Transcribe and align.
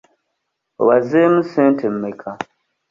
Obazeemu 0.81 1.41
ssente 1.45 1.85
mmeka? 1.95 2.29